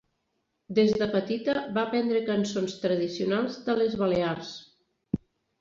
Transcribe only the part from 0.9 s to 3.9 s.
de petita va aprendre cançons tradicionals de